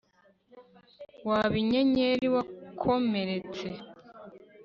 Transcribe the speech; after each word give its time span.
Waba 1.27 1.55
inyenyeri 1.63 2.25
wakomeretse 2.33 3.67